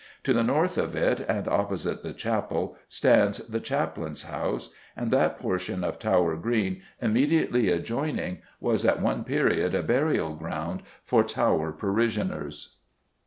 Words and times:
To 0.23 0.33
the 0.33 0.41
north 0.41 0.79
of 0.79 0.95
it, 0.95 1.19
and 1.29 1.47
opposite 1.47 2.01
the 2.01 2.11
Chapel, 2.11 2.75
stands 2.89 3.37
the 3.37 3.59
Chaplain's 3.59 4.23
House, 4.23 4.71
and 4.97 5.11
that 5.11 5.37
portion 5.37 5.83
of 5.83 5.99
Tower 5.99 6.35
Green 6.37 6.81
immediately 6.99 7.69
adjoining 7.69 8.39
was 8.59 8.83
at 8.83 8.99
one 8.99 9.23
period 9.23 9.75
a 9.75 9.83
burial 9.83 10.33
ground 10.33 10.81
for 11.03 11.23
"Tower 11.23 11.71
parishioners." 11.71 12.77